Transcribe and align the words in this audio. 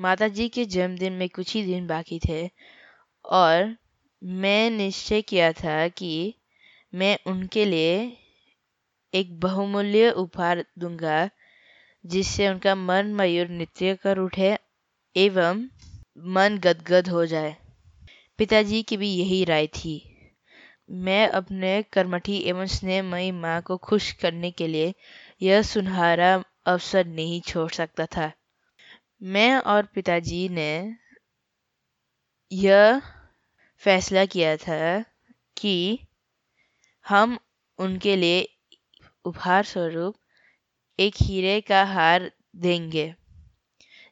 माताजी 0.00 0.48
के 0.48 0.64
जन्मदिन 0.64 1.12
में 1.12 1.28
कुछ 1.28 1.54
ही 1.54 1.62
दिन 1.62 1.86
बाकी 1.86 2.20
थे 2.28 2.50
और 3.24 3.76
मैं 4.24 4.70
निश्चय 4.70 5.22
किया 5.22 5.52
था 5.52 5.88
कि 5.88 6.34
मैं 6.94 7.18
उनके 7.26 7.64
लिए 7.64 8.16
एक 9.14 9.40
बहुमूल्य 9.40 10.10
उपहार 10.10 10.64
दूँगा, 10.78 11.30
जिससे 12.06 12.48
उनका 12.48 12.74
मन 12.74 13.14
मयूर 13.14 13.48
नृत्य 13.48 13.94
कर 13.94 14.18
उठे 14.18 14.58
एवं 15.16 15.68
मन 16.18 16.58
गदगद 16.58 17.08
हो 17.08 17.26
जाए। 17.26 17.56
पिताजी 18.38 18.82
की 18.82 18.96
भी 18.96 19.08
यही 19.08 19.44
राय 19.44 19.66
थी। 19.66 20.14
मैं 20.90 21.28
अपने 21.28 21.82
कर्मठी 21.82 22.38
एवं 22.38 22.66
स्नेहमयी 22.66 23.30
माँ 23.30 23.62
को 23.62 23.76
खुश 23.76 24.12
करने 24.12 24.50
के 24.50 24.66
लिए 24.66 24.94
यह 25.42 25.62
सुनहरा 25.62 26.44
अवसर 26.66 27.06
नहीं 27.06 27.40
छोड़ 27.40 27.70
सकता 27.70 28.06
था। 28.06 28.32
मैं 29.22 29.58
और 29.60 29.86
पिताजी 29.86 30.48
ने 30.48 30.96
यह 32.52 33.00
फैसला 33.82 34.24
किया 34.24 34.56
था 34.56 35.04
कि 35.56 35.98
हम 37.06 37.38
उनके 37.78 38.16
लिए 38.16 38.46
उपहार 39.24 39.64
स्वरूप 39.64 40.14
एक 40.98 41.14
हीरे 41.16 41.60
का 41.60 41.82
हार 41.84 42.30
देंगे, 42.56 43.14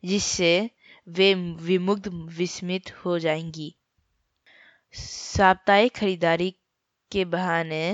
जिससे 0.04 0.70
वे 1.06 1.32
विमुग्ध 1.62 2.08
विस्मित 2.38 2.90
हो 3.04 3.18
जाएँगी। 3.18 3.74
साप्ताहिक 4.94 5.94
खरीदारी 5.96 6.50
के 7.12 7.24
बहाने 7.24 7.84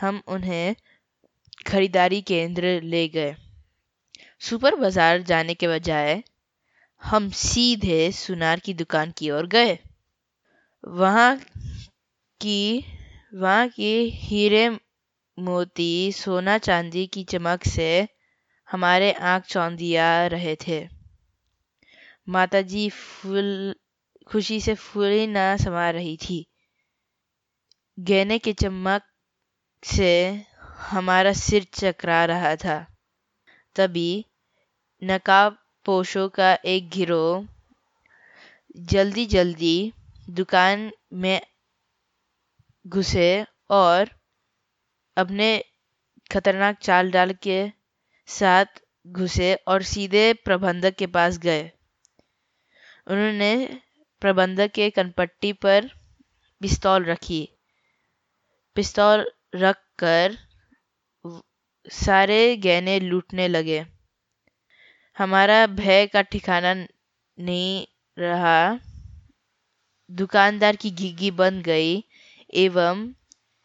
हम 0.00 0.22
उन्हें 0.28 0.74
खरीदारी 1.66 2.20
केंद्र 2.22 2.80
ले 2.82 3.08
गए। 3.08 3.34
सुपर 4.40 4.74
बाज़ार 4.74 5.22
जाने 5.22 5.54
के 5.54 5.68
बजाय 5.68 6.22
हम 7.02 7.30
सीधे 7.30 8.12
सुनार 8.12 8.60
की 8.60 8.74
दुकान 8.74 9.10
की 9.10 9.30
ओर 9.30 9.46
गए। 9.46 9.78
वहाँ 10.88 11.36
की, 12.40 12.84
वहाँ 13.34 13.68
के 13.68 14.02
हीरे 14.02 14.70
मोती 15.38 16.12
सोना 16.12 16.58
चांदी 16.58 17.06
की 17.06 17.24
चमक 17.24 17.64
से 17.64 18.08
हमारे 18.70 19.12
आँख 19.12 19.44
चौंधिया 19.44 20.26
रहे 20.26 20.56
थे। 20.56 20.88
माताजी 22.28 22.90
फूल, 22.90 23.74
खुशी 24.26 24.60
से 24.60 24.74
फूली 24.74 25.26
ना 25.26 25.56
समा 25.56 25.90
रही 25.90 26.16
थी। 26.16 26.46
गहने 28.00 28.38
के 28.38 28.52
चमक 28.52 29.02
से 29.84 30.44
हमारा 30.64 31.32
सिर 31.32 31.64
चकरा 31.64 32.24
रहा 32.24 32.56
था। 32.56 32.86
तभी 33.76 34.26
नकाब 35.04 35.65
पोशों 35.86 36.28
का 36.28 36.52
एक 36.66 36.88
गिरोह। 36.90 37.46
जल्दी 38.92 39.26
जल्दी 39.26 39.76
दुकान 40.28 40.90
में 41.12 41.40
घुसे 42.84 43.28
और 43.70 44.10
अपने 45.16 45.48
खतरनाक 46.30 46.78
चाल 46.78 47.10
डाल 47.10 47.32
के 47.42 47.58
साथ 48.28 48.80
घुसे 49.06 49.54
और 49.68 49.82
सीधे 49.82 50.32
प्रबंधक 50.44 50.94
के 50.94 51.06
पास 51.16 51.38
गए। 51.38 51.62
उन्होंने 53.06 53.52
प्रबंधक 54.22 54.70
के 54.74 54.88
कनपट्टी 54.90 55.52
पर 55.64 55.88
पिस्तौल 56.60 57.04
रखी। 57.04 57.42
पिस्तौल 58.76 59.26
रख 59.54 59.76
कर 59.98 60.36
सारे 61.86 62.40
गहने 62.56 62.98
लूटने 63.00 63.48
लगे। 63.48 63.84
हमारा 65.16 65.66
भय 65.66 66.06
का 66.06 66.22
ठिकाना 66.22 66.72
नहीं 66.74 67.86
रहा। 68.16 68.58
दुकानदार 70.10 70.76
की 70.76 70.90
घिघी 70.90 71.30
बन 71.30 71.60
गई 71.62 72.04
एवं 72.54 73.08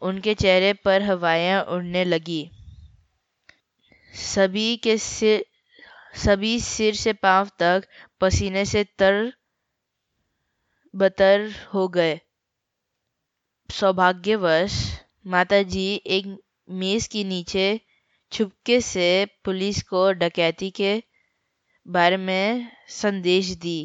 उनके 0.02 0.34
चेहरे 0.36 0.74
पर 0.86 1.02
हवाएँ 1.02 1.60
उड़ने 1.76 2.04
लगी। 2.06 2.42
सभी 4.14 4.76
के 4.78 4.98
सिर, 4.98 5.46
सभी 6.16 6.60
सिर 6.60 6.96
से 6.96 7.14
पाँव 7.14 7.50
तक 7.60 7.88
पसीने 8.22 8.66
से 8.66 8.84
तर, 9.00 9.32
बतर 10.94 11.50
हो 11.74 11.88
गए। 11.88 12.20
सौभाग्यवश 13.70 14.82
माताजी 15.28 15.90
एक 16.08 16.36
मेज 16.70 17.08
के 17.08 17.24
नीचे 17.24 17.70
छुपके 18.32 18.82
से 18.82 19.08
पुलिस 19.46 19.82
को 19.84 20.12
डकैती 20.14 20.70
के 20.72 21.02
बारे 21.86 22.18
में 22.18 22.68
संदेश 22.90 23.50
दी। 23.58 23.80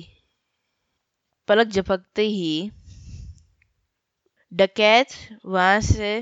पलक 1.48 1.66
झपकते 1.68 2.22
ही 2.22 2.70
डकैत 4.52 5.08
वहाँ 5.46 5.80
से, 5.80 6.14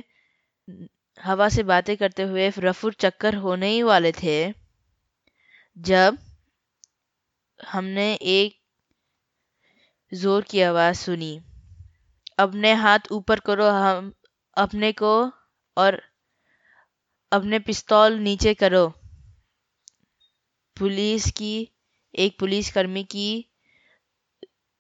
हवा 1.19 1.49
से 1.49 1.63
बातें 1.63 1.97
करते 1.97 2.23
हुए 2.23 2.51
रफू 2.59 2.91
चक्कर 2.91 3.35
होने 3.37 3.69
ही 3.69 3.83
वाले 3.83 4.13
थे, 4.13 4.37
जब 5.77 6.19
हमने 7.61 8.13
एक 8.15 8.59
ज़ोर 10.13 10.43
की 10.43 10.61
आवाज़ 10.63 10.97
सुनी। 10.97 11.35
अपने 12.39 12.73
हाथ 12.75 13.13
ऊपर 13.13 13.41
करो, 13.41 13.69
हम 13.71 14.13
अपने 14.57 14.93
को 14.93 15.15
और 15.77 16.01
अपने 17.33 17.59
पिस्तौल 17.61 18.19
नीचे 18.21 18.55
करो। 18.55 18.87
पुलिस 20.79 21.31
की 21.31 21.71
एक 22.15 22.39
पुलिसकर्मी 22.39 23.05
की 23.05 23.47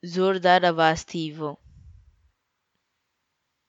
जोरदार 0.04 0.64
आवाज़ 0.64 1.04
थी 1.04 1.30
वो। 1.30 1.60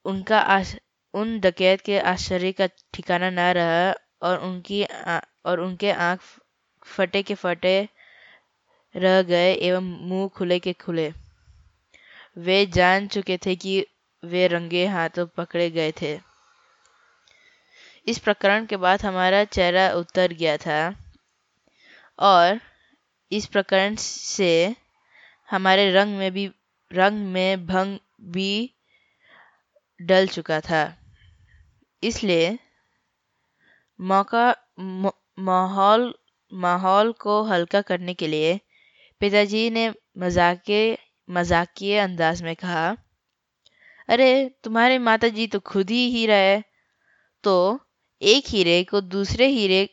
उनका 0.04 0.38
आश, 0.38 0.76
उन 1.14 1.40
डकैत 1.40 1.80
के 1.80 1.98
आश्चर्य 1.98 2.52
का 2.52 2.66
ठिकाना 2.66 3.30
न 3.30 3.38
रहा 3.38 3.94
और 4.22 4.38
उनकी 4.38 4.84
आ, 4.84 5.20
और 5.46 5.60
उनके 5.60 5.90
आँख 5.90 6.20
फटे 6.82 7.22
के 7.22 7.34
फटे 7.34 7.88
रह 8.96 9.22
गए 9.22 9.54
एवं 9.54 10.08
मुँह 10.08 10.28
खुले 10.28 10.58
के 10.58 10.72
खुले। 10.72 11.12
वे 12.36 12.66
जान 12.66 13.08
चुके 13.08 13.36
थे 13.36 13.56
कि 13.56 13.86
वे 14.24 14.46
रंगे 14.46 14.86
हाथों 14.86 15.26
पकड़े 15.26 15.70
गए 15.70 15.92
थे। 16.02 16.20
इस 18.06 18.18
प्रकरण 18.18 18.66
के 18.66 18.76
बाद 18.76 19.02
हमारा 19.02 19.44
चेहरा 19.44 19.92
उतर 19.92 20.32
गया 20.32 20.56
था। 20.56 21.05
और 22.18 22.60
इस 23.32 23.46
प्रकरण 23.46 23.94
से 23.96 24.76
हमारे 25.50 25.92
रंग 25.92 26.18
में 26.18 26.32
भी, 26.32 26.50
रंग 26.92 27.26
में 27.26 27.66
भंग 27.66 27.98
भी 28.20 28.74
डल 30.02 30.26
चुका 30.26 30.60
था। 30.60 30.98
इसलिए 32.02 32.58
मौका 34.00 34.56
माहौल 35.38 36.14
माहौल 36.54 37.12
को 37.12 37.42
हल्का 37.42 37.80
करने 37.80 38.14
के 38.14 38.26
लिए 38.26 38.60
पिताजी 39.20 39.70
ने 39.70 39.94
मजाके, 40.18 40.98
मजाकिए 41.30 41.98
अंदाज 41.98 42.42
में 42.42 42.56
कहा, 42.56 42.96
अरे, 44.08 44.50
तुम्हारे 44.64 44.98
माता 44.98 45.28
जी 45.28 45.46
तो 45.46 45.60
खुद 45.60 45.90
ही 45.90 46.10
हीरा 46.10 46.34
है। 46.34 46.64
तो 47.44 47.80
एक 48.22 48.44
हीरे 48.48 48.84
को 48.84 49.00
दूसरे 49.00 49.46
हीरे 49.46 49.86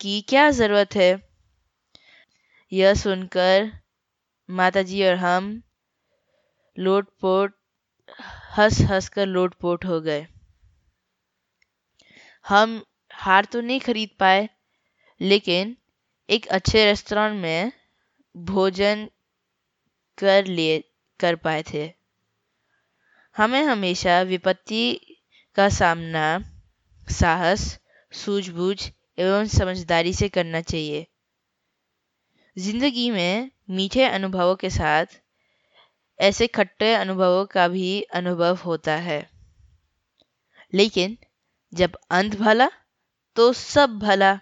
की 0.00 0.20
क्या 0.20 0.50
ज़रूरत 0.50 0.94
है? 0.94 1.25
यह 2.72 2.94
सुनकर 2.94 3.72
माताजी 4.50 5.04
और 5.04 5.14
हम 5.14 5.62
लोटपोट, 6.78 7.54
हंस 8.56 8.80
हंस 8.80 9.08
कर 9.08 9.26
लोटपोट 9.26 9.84
हो 9.84 10.00
गए। 10.00 10.26
हम 12.44 12.84
हार 13.12 13.44
तो 13.44 13.60
नहीं 13.60 13.80
खरीद 13.80 14.10
पाए, 14.18 14.48
लेकिन 15.20 15.76
एक 16.30 16.46
अच्छे 16.46 16.84
रेस्टोरेंट 16.84 17.42
में 17.42 17.72
भोजन 18.36 19.08
कर 20.18 20.44
लिए, 20.44 20.84
कर 21.20 21.36
पाए 21.36 21.62
थे। 21.62 21.92
हमें 23.36 23.62
हमेशा 23.62 24.22
विपत्ति 24.22 25.00
का 25.54 25.68
सामना 25.68 26.38
साहस, 27.10 27.78
सूझबूझ 28.12 28.90
एवं 29.18 29.46
समझदारी 29.46 30.14
से 30.14 30.28
करना 30.28 30.60
चाहिए। 30.60 31.06
ज़िंदगी 32.56 33.10
में 33.10 33.50
मीठे 33.70 34.04
अनुभवों 34.04 34.54
के 34.56 34.70
साथ 34.70 35.06
ऐसे 36.18 36.46
खट्टे 36.46 36.94
अनुभवों 36.94 37.44
का 37.46 37.68
भी 37.68 38.02
अनुभव 38.02 38.56
होता 38.56 38.96
है। 38.96 39.30
लेकिन 40.74 41.18
जब 41.72 41.98
अंत 42.10 42.36
भला 42.36 42.68
तो 43.36 43.52
सब 43.52 43.98
भला। 43.98 44.40